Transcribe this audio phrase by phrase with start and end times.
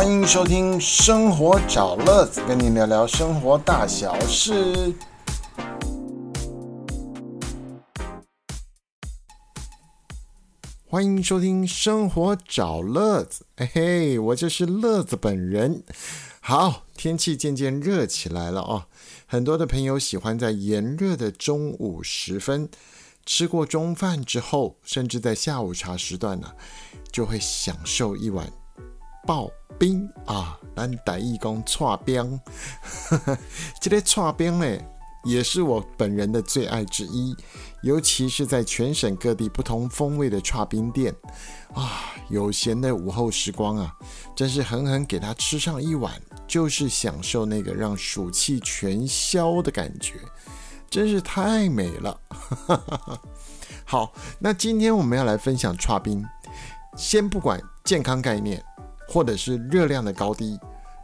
[0.00, 4.94] 欢迎收听《生活找乐子》，跟你聊聊生活大小事。
[10.86, 13.44] 欢迎收听《生活找乐子》，
[13.74, 15.82] 嘿嘿，我就是乐子本人。
[16.40, 18.86] 好，天气渐渐热起来了哦，
[19.26, 22.70] 很多的朋友喜欢在炎热的中午时分，
[23.26, 26.50] 吃过中饭之后，甚至在下午茶时段呢，
[27.12, 28.50] 就会享受一碗
[29.26, 32.38] 爆冰啊，咱台义讲串冰，
[33.80, 34.78] 这个串冰呢，
[35.24, 37.34] 也是我本人的最爱之一。
[37.82, 41.14] 尤其是在全省各地不同风味的串冰店
[41.72, 43.96] 啊，有闲的午后时光啊，
[44.36, 46.12] 真是狠狠给他吃上一碗，
[46.46, 50.16] 就是享受那个让暑气全消的感觉，
[50.90, 52.20] 真是太美了。
[53.86, 56.22] 好，那今天我们要来分享串冰，
[56.98, 58.62] 先不管健康概念
[59.12, 60.56] 或者是热量的高低，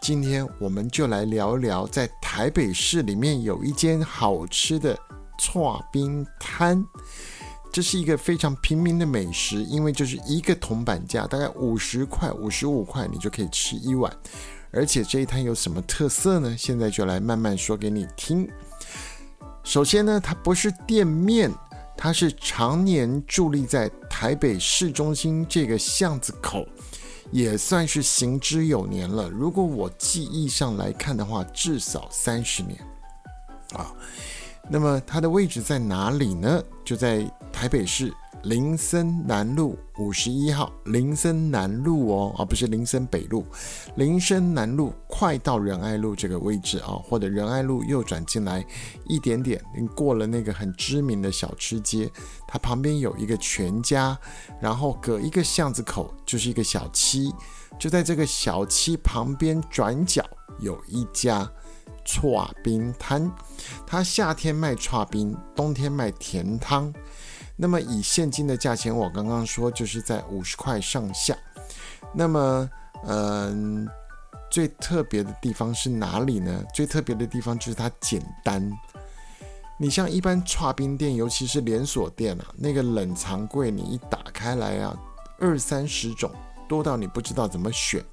[0.00, 4.96] 今天我们就来聊一聊，在台北市里面有一间好吃的。
[5.36, 6.86] 串冰摊，
[7.72, 14.16] 这是一个非常平民的美食，因为就是一个铜板价，大概五十块、五十五块，你就可以吃一碗。
[14.70, 16.54] 而且这一摊有什么特色呢？
[16.56, 18.48] 现在就来慢慢说给你听。
[19.64, 21.50] 首先呢，它不是店面，
[21.96, 26.64] 它是常年伫立在台北市中心这个巷子口，
[27.34, 29.28] 也算是行之有年了。
[29.28, 32.78] 如果我记忆上来看的话，至少三十年
[33.72, 33.92] 啊。
[34.70, 36.62] 那么它的位置在哪里呢？
[36.84, 38.14] 就在台北市
[38.44, 43.46] 林森南路五十一号，林森南路哦，而不是林森北路，
[43.96, 48.62] 林森南路快到仁爱路这个位置啊，或者仁爱路右转进来
[49.06, 52.10] 一点点，你过了那个很知名的小吃街，
[52.46, 54.18] 它旁边有一个全家，
[54.60, 57.32] 然后隔一个巷子口就是一个小七，
[57.78, 60.22] 就在这个小七旁边转角
[60.60, 61.50] 有一家。
[62.06, 63.32] 串冰摊，
[63.86, 66.92] 它夏天卖串冰，冬天卖甜汤。
[67.56, 71.36] 那么以现金的价钱，我刚刚说就是在五十块上下。
[72.12, 72.70] 那么，
[73.06, 73.88] 嗯，
[74.50, 76.64] 最特别的地方是哪里呢？
[76.74, 78.70] 最特别的地方就是它简单。
[79.76, 84.96] 你像一般串冰店，尤其是连锁店啊，那个冷藏柜你一打开来啊，
[85.40, 86.30] 二三十种，
[86.68, 88.04] 多到你不知道怎么选。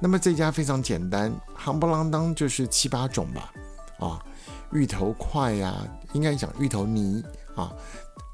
[0.00, 3.52] 那么这家非常简单，夯不啷当就是七八种吧，
[3.98, 4.24] 啊，
[4.72, 5.74] 芋头块呀，
[6.12, 7.22] 应该讲芋头泥
[7.54, 7.72] 啊，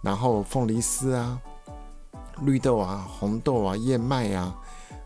[0.03, 1.41] 然后凤梨丝啊，
[2.41, 4.55] 绿豆啊，红豆啊，燕麦啊，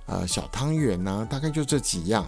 [0.06, 2.26] 呃，小汤圆呐，大概就这几样。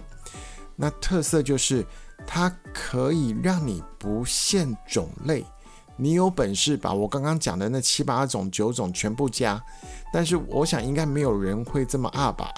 [0.75, 1.85] 那特色就是
[2.25, 5.43] 它可以让你不限种类，
[5.97, 9.61] 你有本事把我刚刚讲的那七八种、九种全部加，
[10.13, 12.53] 但是我想应该没有人会这么二吧。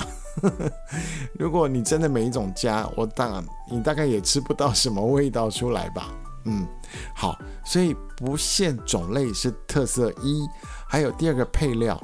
[1.34, 6.08] 如果你真的每一种加，我当你大概也吃不到什么味道出来吧。
[6.46, 6.68] 嗯，
[7.16, 10.48] 好，所以不限种类是特色一，
[10.88, 12.02] 还有第二个配料，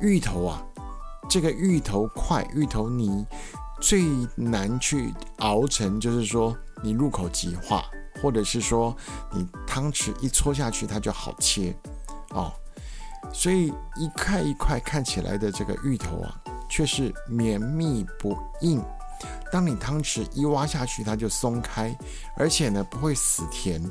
[0.00, 0.62] 芋头啊，
[1.28, 3.26] 这个芋头块、芋头泥
[3.80, 4.02] 最
[4.34, 7.84] 难去熬成，就是说你入口即化，
[8.22, 8.96] 或者是说
[9.32, 11.74] 你汤匙一戳下去它就好切
[12.30, 12.52] 哦。
[13.32, 16.40] 所以一块一块看起来的这个芋头啊。
[16.70, 18.84] 却是绵密不硬，
[19.50, 21.96] 当你汤匙一挖下去，它就松开，
[22.36, 23.82] 而且呢不会死甜，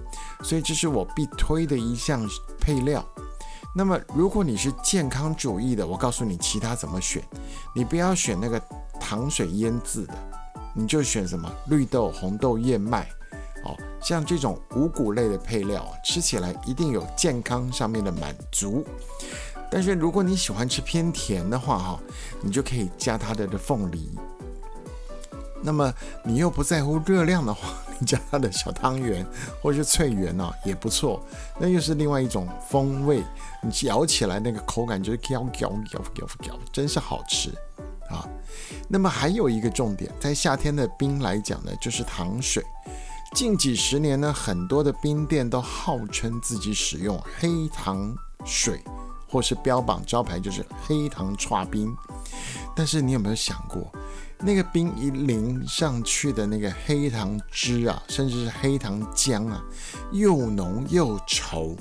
[0.44, 2.28] 所以这是我必推的一项
[2.60, 3.04] 配料。
[3.76, 7.24] 那么如果你是健康主义的，我告诉你其他怎么选，
[7.76, 8.60] 你不要选那个
[9.00, 10.14] 糖水腌制的，
[10.74, 13.08] 你就选什么绿豆、红豆、燕麦，
[13.66, 18.86] 哦，像这种五谷类的配料，吃起来一定有健康上面的满足。
[19.70, 22.00] 但是如果你喜欢吃偏甜的话，哈，
[22.42, 24.18] 你就可以加它的的凤梨。
[25.62, 27.70] 那么你又不在乎热量的话，
[28.00, 29.26] 你加它的小汤圆
[29.62, 31.24] 或是脆圆哦，也不错。
[31.60, 33.24] 那又是另外一种风味，
[33.62, 37.50] 你咬起来那个口感就是嚼嚼嚼嚼嚼，真是好吃
[38.10, 38.28] 啊。
[38.88, 42.64] 那么还有一个重点，在夏天的冰来讲呢，就是糖水。
[43.34, 48.16] 近几十年呢，很多的冰店都号称自己使用黑糖
[48.46, 48.82] 水。
[49.30, 51.94] 或是标榜招牌就是黑糖串冰，
[52.74, 53.92] 但是你有没有想过，
[54.40, 59.64] 那个冰一淋上去的那个黑糖汁啊，甚至是黑糖浆啊，
[60.12, 61.76] 又浓又稠。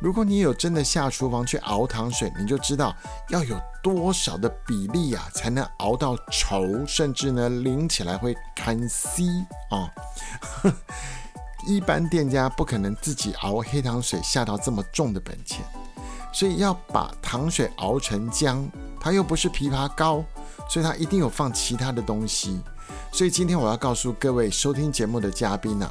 [0.00, 2.94] 如果你有真的下厨房去熬糖水，你就知道
[3.30, 9.24] 要有多少的比例啊，才能熬到稠，甚至呢淋起来会堪 C
[9.70, 9.88] 啊。
[11.66, 15.64] 一般店家不可能自己熬黑糖水下到这么重的本钱。
[16.32, 18.68] 所以要把糖水熬成浆，
[18.98, 20.24] 它又不是枇杷膏，
[20.68, 22.60] 所以它一定有放其他的东西。
[23.12, 25.90] 所以今天我要告诉各位收听节目的嘉宾呢、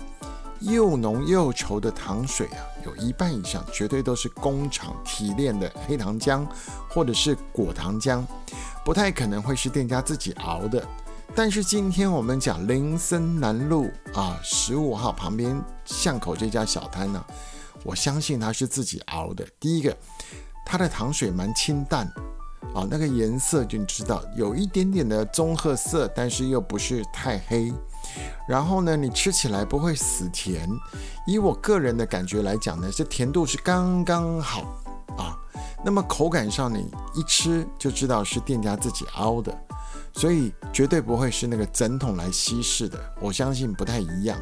[0.60, 6.45] 又浓又稠的糖水啊，有一半以上绝对都是工厂提炼的黑糖浆
[6.89, 8.24] 或者是果糖浆，
[8.86, 10.86] 不太可能会是店家自己熬的。
[11.36, 17.24] 但是今天我们讲林森南路啊十五号旁边巷口这家小摊呢、
[17.83, 19.48] 我相信它是自己熬的。
[19.59, 19.98] 第一个，
[20.66, 22.07] 它的糖水蛮清淡。
[22.73, 27.71] 啊，那个颜色就知道有一点点的棕褐色，但是又不是太黑。
[28.47, 30.67] 然后呢，你吃起来不会死甜。
[31.25, 34.61] 以我个人的感觉来讲呢，这甜度是刚刚好
[35.17, 35.37] 啊。
[35.85, 39.55] 那么口感上，你一吃就知道是店家自己熬的，
[40.13, 42.99] 所以绝对不会是那个整桶来稀释的。
[43.21, 44.37] 我相信不太一样。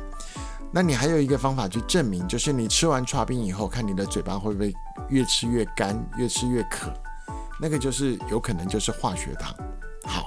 [0.71, 4.73] 那你还有一个方法去证明，就是你吃完刨冰以后，看你的嘴巴会不会
[5.09, 6.91] 越吃越干，越吃越渴。
[7.61, 9.55] 那个就是有可能就是化学糖。
[10.03, 10.25] 好，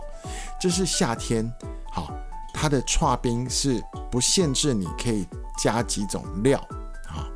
[0.60, 1.52] 这是夏天。
[1.90, 2.12] 好，
[2.52, 5.26] 它的刨冰是不限制你可以
[5.58, 6.58] 加几种料
[7.08, 7.26] 啊，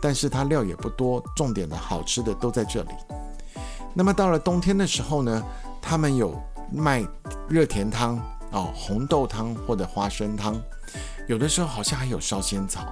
[0.00, 2.90] 但是它料也不多，重点的好吃的都在这里。
[3.94, 5.44] 那么到了冬天的时候呢，
[5.82, 6.40] 他们有
[6.72, 7.04] 卖
[7.48, 8.16] 热甜汤
[8.52, 10.60] 哦，红豆汤或者花生汤，
[11.26, 12.86] 有的时候好像还有烧仙草。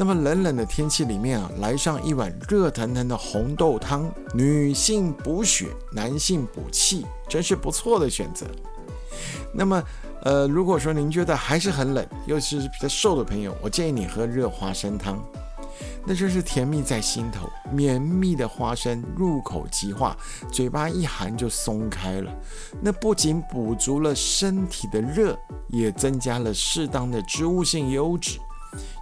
[0.00, 8.46] 那么冷冷的天气里面啊，来上一碗热腾腾的红豆汤，女性补血，男性补气，真是不错的选择。
[9.52, 9.82] 那么，
[10.22, 15.20] 呃，如果说您觉得还是很冷，尤其是比较瘦的朋友，我建议你喝热花生汤，
[16.06, 20.16] 那真是甜蜜在心头，绵密的花生入口即化，
[20.52, 22.32] 嘴巴一含就松开了。
[22.80, 25.36] 那不仅补足了身体的热，
[25.70, 28.38] 也增加了适当的植物性油脂。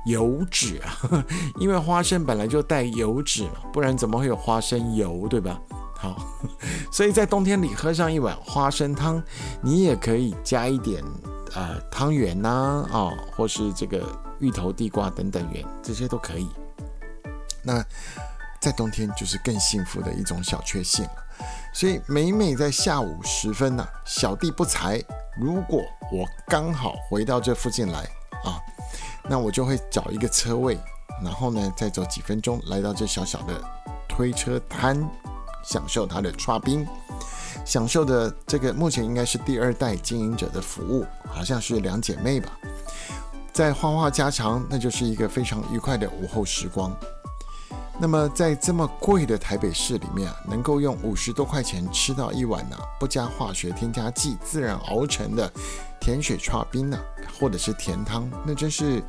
[0.06, 1.24] 油脂啊，
[1.58, 5.60] 因为花生本来就带油脂嘛，不然怎么会有花生油，对吧？
[5.98, 6.16] 好，
[6.92, 9.22] 所以在冬天里喝上一碗花生汤，
[9.62, 11.02] 你也可以加一点
[11.54, 14.06] 呃汤圆呐，啊，或是这个
[14.38, 16.48] 芋头、地瓜等等圆，这些都可以。
[17.62, 17.84] 那
[18.60, 21.10] 在冬天就是更幸福的一种小确幸了。
[21.72, 25.02] 所以每每在下午时分呢、小弟不才，
[25.38, 28.08] 如果我刚好回到这附近来。
[29.28, 30.78] 那我就会找一个车位，
[31.22, 33.60] 然后呢，再走几分钟来到这小小的
[34.08, 35.08] 推车摊，
[35.64, 36.86] 享受它的刷冰，
[37.64, 42.50] 享受的这个目前应该是第二代经营者的服务，好像是两姐妹吧，
[43.52, 46.94] 在画画家常，那就是一个非常愉快的午后时光。
[47.98, 55.50] 那么在这么贵的台北市里面啊，能够用五十多块钱吃到一碗呢、不加化学添加剂、自然熬成的
[55.98, 56.98] 甜水刨冰呢、
[57.38, 59.02] 或者是甜汤，那真是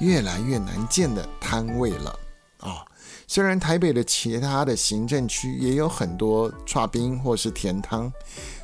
[0.00, 2.18] 越来越难见的摊位了
[2.58, 2.84] 啊、
[3.26, 8.12] 虽然台北的其他的行政区也有很多刨冰或是甜汤，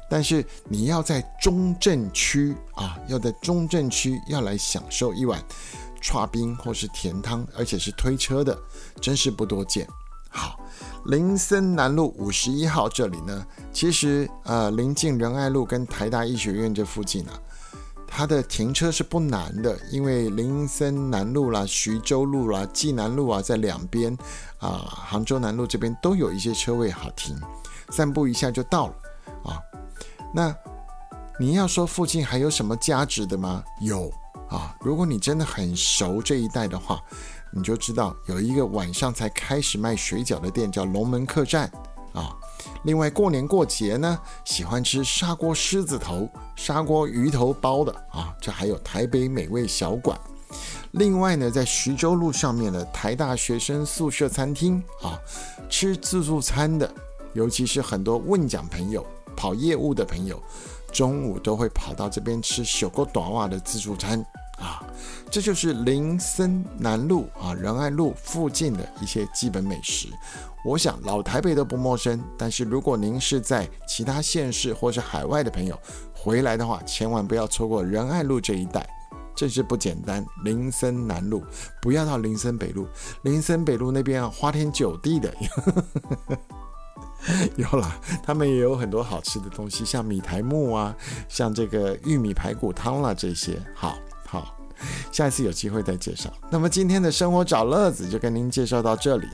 [0.08, 5.42] 但是你要在中正区啊，要在中正区要来享受一碗
[6.00, 8.56] 刨冰或是甜汤，而且是推车的，
[9.00, 9.84] 真是不多见。
[10.30, 10.60] 好，
[11.06, 17.32] 林森南路五十一号这里呢，其实呃临近仁爱路跟台大医学院这附近啊，
[18.10, 24.16] 它的停车是不难的，因为林森南路啦、徐州路啦、济南路啊，在两边
[24.58, 27.38] 啊，杭州南路这边都有一些车位好停，
[27.90, 28.94] 散步一下就到了
[29.44, 29.60] 啊。
[30.34, 30.52] 那
[31.38, 33.62] 你要说附近还有什么价值的吗？
[33.80, 34.10] 有
[34.50, 37.00] 啊，如果你真的很熟这一带的话，
[37.52, 41.70] 你就知道有一个晚上才开始卖水饺的店，叫龙门客栈
[42.12, 42.34] 啊。
[42.84, 50.18] 另外过年过节呢，喜欢吃砂锅狮子头、砂锅鱼头包的啊，这还有台北美味小馆。
[50.92, 55.18] 另外呢，在徐州路上面的台大学生宿舍餐厅啊，
[55.68, 56.90] 吃自助餐的，
[57.34, 59.04] 尤其是很多问讲朋友、
[59.36, 60.42] 跑业务的朋友，
[60.90, 64.24] 中午都会跑到这边吃小锅短袜的自助餐
[64.58, 64.82] 啊。
[65.30, 70.08] 这就是林森南路啊仁爱路附近的一些基本美食。
[70.64, 75.78] 我想老台北都不陌生，但是如果您是在其他县市或是海外的朋友
[76.14, 78.88] 回来的话，千万不要错过仁爱路这一带。
[79.36, 81.44] 真是不简单，林森南路
[81.80, 82.88] 不要到林森北路，
[83.22, 85.32] 林森北路那边啊，花天酒地的，
[87.54, 90.92] 有啦，他们也有很多好吃的东西，像米苔木啊，
[91.28, 93.96] 像这个玉米排骨汤啦、这些，好
[94.28, 94.54] 好，
[95.10, 96.30] 下一次有机会再介绍。
[96.50, 99.26] 那么今天的生活找乐子就跟您介绍到这里，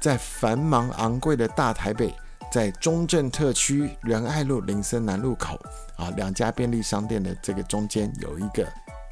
[0.00, 2.12] 在繁忙昂贵的大台北。
[2.52, 5.56] 在中正特区仁爱路林森南路口
[5.96, 8.66] 啊，两家便利商店的这个中间有一个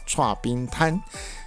[0.08, 1.00] 串冰摊，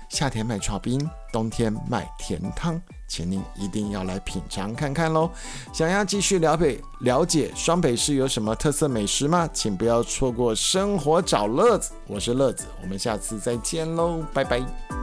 [0.07, 2.81] 夏天卖串冰，冬天卖甜汤，
[3.11, 5.29] 请您一定要来品尝看看喽。
[5.73, 9.49] 想要继续了解了解双北市有什么特色美食吗？
[9.51, 15.00] 请不要错过生活找乐子，我是乐子，我们下次再见喽，拜拜。